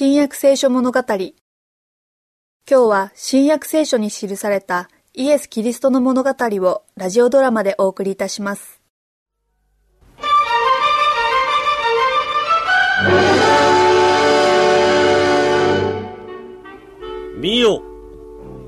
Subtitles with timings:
[0.00, 1.00] 新約聖書物語。
[1.08, 1.32] 今
[2.68, 8.80] 日は新約聖書に記されたイエス・キリストの物語をラジオドラマでお送りいたします。
[17.36, 17.82] 見よ。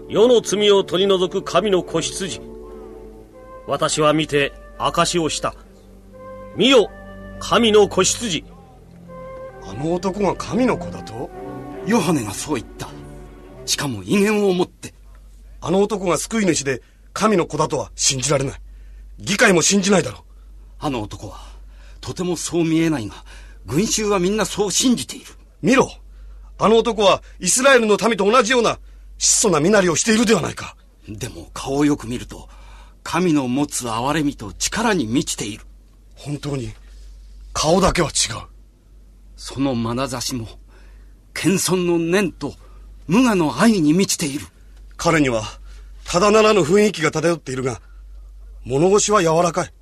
[0.08, 2.40] 世の罪を取り除く神の子羊。
[3.68, 5.54] 私は見て証しをした。
[6.56, 6.90] 見よ。
[7.38, 8.44] 神の子羊。
[9.70, 11.30] あの男が神の子だと？
[11.86, 12.88] ヨハネがそう言った。
[13.66, 14.92] しかも威厳を持って。
[15.60, 18.60] あの男が救い主で神の子だとは信じられない。
[19.18, 20.22] 議会も信じないだろう。
[20.80, 21.38] あの男は
[22.00, 23.14] とてもそう見えないが
[23.64, 25.26] 群衆はみんなそう信じている。
[25.62, 25.88] 見ろ。
[26.58, 28.80] あの男はイスラエルの民と同じような
[29.18, 30.76] 質素な身なりをしているではないか。
[31.08, 32.48] でも顔をよく見ると
[33.04, 35.64] 神の持つ憐れみと力に満ちている。
[36.16, 36.72] 本当に
[37.52, 38.49] 顔だけは違う
[39.40, 40.46] その眼差しも
[41.32, 42.52] 謙遜の念と
[43.08, 44.46] 無我の愛に満ちている。
[44.98, 45.44] 彼には
[46.04, 47.80] ただならぬ雰囲気が漂っているが
[48.64, 49.72] 物腰は柔らかい。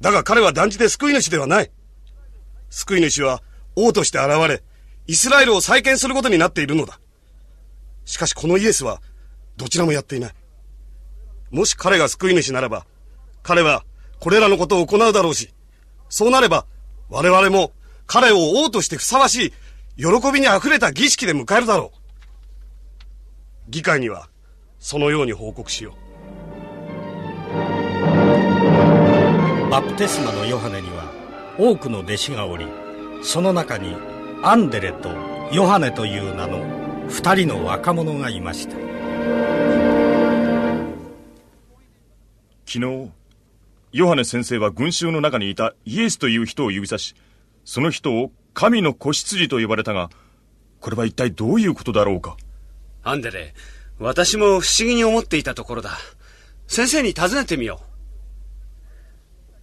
[0.00, 1.72] だが彼は断じて救い主ではない。
[2.70, 3.42] 救い主は
[3.74, 4.62] 王として現れ
[5.08, 7.00] イスラエルを再建することになっているのだ。
[8.04, 9.02] しかしこのイエスは
[9.56, 10.34] どちらもやっていない。
[11.50, 12.86] もし彼が救い主ならば
[13.42, 13.84] 彼は
[14.20, 15.52] これらのことを行うだろうし
[16.08, 16.64] そうなれば
[17.10, 17.72] 我々も
[18.06, 19.52] 彼を王としてふさわしい
[19.96, 21.98] 喜びに溢れた儀式で迎えるだろう。
[23.70, 24.28] 議会には
[24.78, 25.94] そのように報告しよう。
[29.70, 31.12] バプテスマのヨハネには
[31.58, 32.66] 多くの弟子がおり
[33.22, 33.96] その中に
[34.42, 35.10] アンデレと
[35.52, 36.64] ヨハネという名の
[37.08, 38.76] 二人の若者がいました。
[42.66, 43.10] 昨日
[43.92, 47.14] ヨハネ先生は群衆の中にいたイエスという人を指さし
[47.64, 50.10] その人を神の子羊と呼ばれたが
[50.80, 52.36] これは一体どういうことだろうか？
[53.02, 53.54] アンデレ
[53.98, 55.92] 私も不思議に思っていたところだ。
[56.66, 57.80] 先生に尋ねてみよ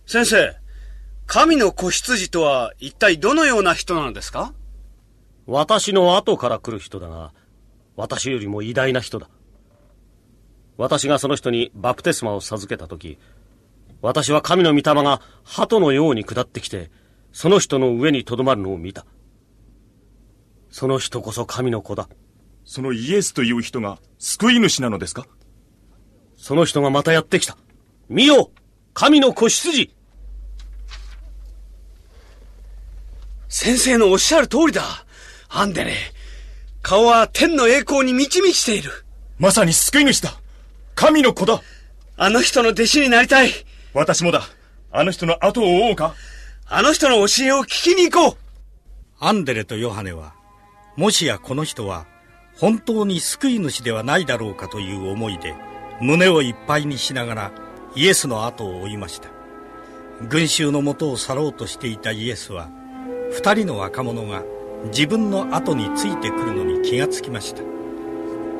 [0.05, 0.09] う。
[0.09, 0.55] 先生
[1.27, 4.53] 神の子羊とは一体どのような人なのですか？
[5.47, 7.33] 私の後から来る人だが
[7.95, 9.29] 私よりも偉大な人だ。
[10.77, 13.19] 私がその人にバプテスマを授けた時
[14.01, 16.89] 私は神の御霊が鳩のように下ってきて
[17.33, 19.05] その人の上にとどまるのを見た。
[20.69, 22.07] その人こそ神の子だ。
[22.63, 25.25] そのイエスという人が救い主なのですか？
[26.37, 27.57] その人がまたやってきた。
[28.09, 28.51] 見よ
[28.93, 29.93] 神の子羊。
[33.49, 34.83] 先生のおっしゃる通りだ。
[35.49, 35.93] アンデレ
[36.81, 38.91] 顔は天の栄光に満ち満ちている。
[39.37, 40.33] まさに救い主だ。
[40.95, 41.61] 神の子だ。
[42.17, 43.49] あの人の弟子になりたい。
[43.93, 44.43] 私もだ。
[44.91, 46.15] あの人の後を追おうか？
[46.73, 48.37] あの人の教えを聞きに行こう。
[49.19, 50.33] アンデレとヨハネは
[50.95, 52.05] もしやこの人は
[52.55, 55.53] 本当に救い主ではないだろうかという思いで
[55.99, 57.51] 胸をいっぱいにしながら
[57.93, 59.27] イエスの後を追いました。
[60.29, 62.69] 群衆のもとを去ろうとしていたイエスは
[63.33, 64.41] 二人の若者が
[64.85, 67.63] 自分の後についてくるのに気がつきました。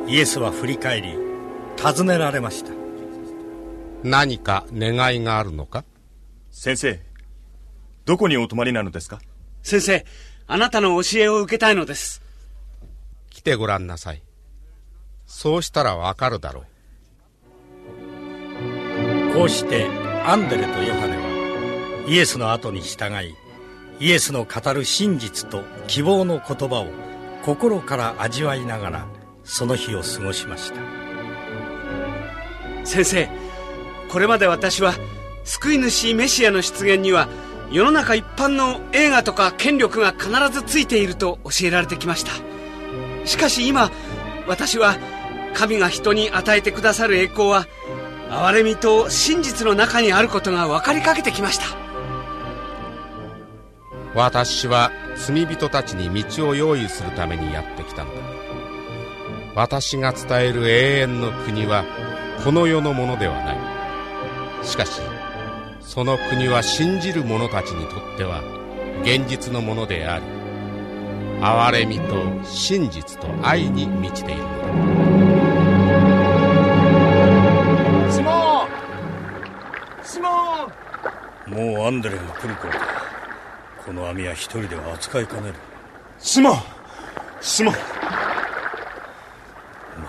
[0.09, 1.17] イエスは振り返り
[1.77, 2.71] 尋ねられました。
[4.03, 5.85] 何か願いがあるのか？
[6.49, 6.99] 先生
[8.05, 9.19] どこにお泊まりなのですか？
[9.63, 10.05] 先生
[10.47, 12.21] あなたの教えを受けたいのです。
[13.29, 14.23] 来てごらんなさい。
[15.25, 16.65] そうしたらわかるだろう。
[19.33, 19.87] こうして
[20.25, 23.33] アンデレとヨハネはイエスの後に従い
[23.99, 26.87] イエスの語る真実と希望の言葉を
[27.43, 29.07] 心から味わいながら
[29.43, 30.81] その日を過ごしました。
[32.83, 33.29] 先生
[34.09, 34.93] これまで私は
[35.45, 37.29] 救い主メシアの出現には
[37.71, 42.31] 世の中一般の映画とか権力が必ずついていると教えられてきました。
[43.25, 43.91] しかし今
[44.47, 44.97] 私は
[45.53, 47.67] 神が人に与えてくださる栄光は
[48.29, 51.65] 憐れみと真実の中にあることが分かりかけてきました。
[54.13, 58.21] 私は罪人たちに道を用意するためにやってきたのだ。
[59.55, 61.85] 私が伝える永遠の国は
[62.43, 63.57] この世のものではない。
[64.65, 65.01] しかし
[65.93, 68.41] その国は信じる者たちにとっては
[69.03, 70.25] 現実のものであり
[71.41, 74.55] 憐れみと真実と愛に満ちているのだ。
[78.09, 78.69] シモン！
[80.01, 80.29] シモ
[81.47, 81.75] ン！
[81.75, 82.79] もうアンデレが来る頃だ。
[83.85, 85.55] この網は一人では扱いかねる。
[86.19, 86.57] シモン！
[87.41, 87.73] シモン！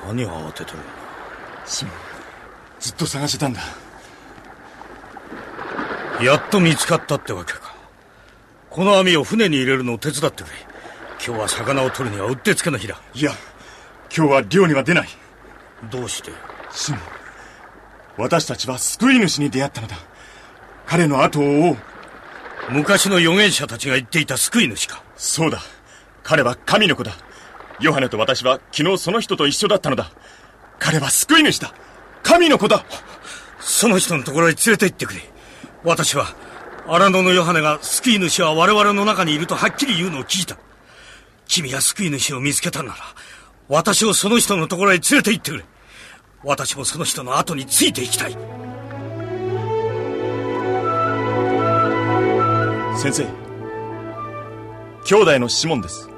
[0.07, 0.79] 何を慌てとる
[1.67, 1.95] シモン
[2.79, 3.61] ずっと探してたんだ
[6.23, 7.75] やっと見つかったってわけか。
[8.71, 10.53] この網を船に入れるのを手伝ってくれ。
[11.25, 13.01] 今日は魚を取るにはうってつけの日だ。
[13.15, 13.33] いや
[14.17, 15.09] 今日は漁には出ない。
[15.91, 16.31] どうして？
[16.71, 17.01] シモン
[18.19, 19.97] 私たちは救い主に出会ったのだ。
[20.87, 21.77] 彼の後を追おう。
[22.71, 25.03] 昔の預言者たちが言っていた救い主か。
[25.17, 25.61] そうだ。
[26.23, 27.13] 彼は神の子だ。
[27.81, 30.13] ヨハネと私は昨日その人と一緒だったのだ。
[30.79, 31.75] 彼は救い主だ。
[32.23, 32.85] 神の子だ。
[33.59, 35.32] その人のところへ連れて行ってくれ
[35.85, 36.35] 私は
[36.87, 40.57] 荒野のヨハネが救い主は我々の中にいるとはっきり言うのを聞いた。
[41.47, 42.97] 君が救い主を見つけたなら
[43.69, 45.65] 私をその人のところへ連れて行ってくれ。
[46.45, 48.33] 私もその人の後についていきたい。
[52.97, 53.27] 先生。
[55.05, 56.09] 兄弟のシモンです。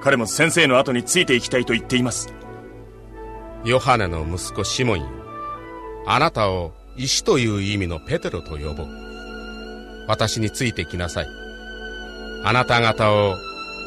[0.00, 2.32] 彼も先生の後についていきたいと言っています。
[3.64, 5.06] ヨハネの息子シモンよ。
[6.06, 8.88] あなたを石という意味のペテロと呼ぼう。
[10.08, 11.28] 私についてきなさい。
[12.44, 13.36] あなた方を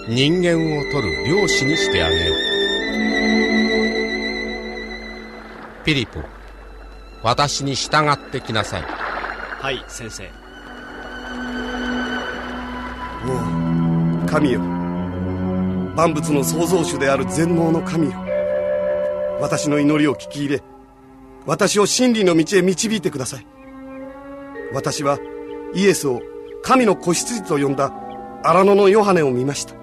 [0.07, 2.37] 人間を取る漁師にしてあげよう。
[5.83, 6.21] ピリポ
[7.21, 8.81] 私に従ってきなさい。
[8.83, 10.29] はい先生。
[13.27, 13.31] お
[14.23, 14.61] お神よ。
[15.97, 18.13] 万物の創造主である全能の神よ。
[19.41, 20.63] 私の祈りを聞き入れ
[21.45, 23.45] 私を真理の道へ導いてください。
[24.73, 25.19] 私は
[25.73, 26.21] イエスを
[26.63, 27.91] 神の子羊と呼んだ
[28.43, 29.75] 荒野のヨハネを見ました。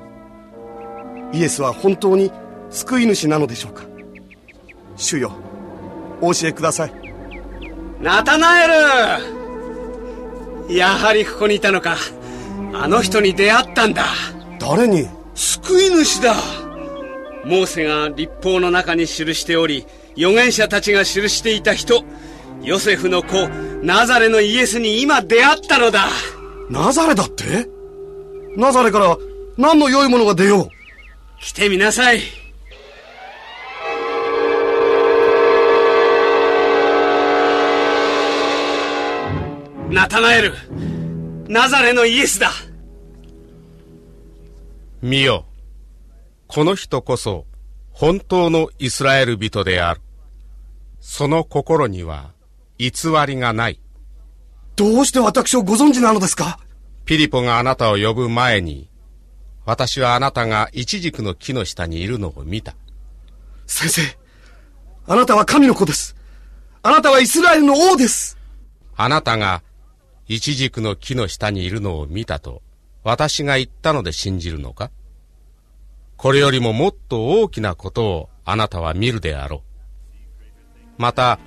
[1.32, 2.32] イエスは本当に
[2.70, 3.84] 救い主なのでしょうか。
[4.96, 5.32] 主よ
[6.20, 6.92] お教えください。
[8.00, 8.68] ナタナエ
[10.68, 10.74] ル！
[10.74, 11.96] やはりここにいたのか。
[12.72, 14.04] あの人に出会ったんだ。
[14.58, 15.08] 誰に？
[15.34, 16.34] 救い主だ。
[17.44, 19.86] モーセが立法の中に記しており
[20.18, 22.02] 預言者たちが記していた人
[22.60, 23.48] ヨセフの子
[23.84, 26.08] ナザレのイエスに今出会ったのだ。
[26.68, 27.68] ナザレだって？
[28.56, 29.16] ナザレから
[29.56, 30.68] 何の良いものが出よう？
[31.40, 32.20] 来てみなさい。
[39.88, 40.54] ナタナエル
[41.46, 42.50] ナザレのイエスだ。
[45.00, 45.46] 見よ。
[46.48, 47.46] この人こそ
[47.92, 50.00] 本当のイスラエル人である
[51.10, 52.32] その心には
[52.76, 52.90] 偽
[53.26, 53.80] りがない。
[54.76, 56.60] どうして私をご存知なのですか？
[57.06, 58.90] ピリポがあなたを呼ぶ前に
[59.64, 62.76] 私はあなたがイチジクの木の下にいるのを見た。
[63.66, 64.02] 先生
[65.06, 66.14] あなたは神の子です。
[66.82, 68.36] あなたはイスラエルの王です。
[68.94, 69.62] あなたが
[70.28, 72.60] イチジクの木の下にいるのを見たと
[73.02, 74.90] 私が言ったので信じるのか？
[76.18, 79.67] これよりももっと大きなことをあなたは見るであろう
[80.98, 81.38] また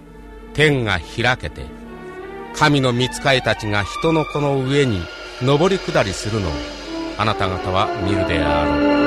[0.53, 1.65] 天が開けて
[2.55, 5.01] 神の御使いたちが人の子の上に
[5.41, 6.51] 上り下りするのを
[7.17, 9.00] あなた方は見るであろう。